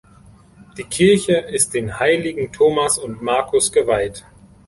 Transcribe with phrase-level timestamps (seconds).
[0.79, 4.25] Die Kirche ist den Heiligen Thomas und Markus geweiht.